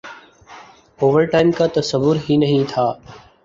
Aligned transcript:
Overtime 0.99 1.51
کا 1.51 1.67
تصور 1.75 2.15
ہی 2.25 2.37
نہیں 2.37 2.63
تھا۔ 2.69 2.91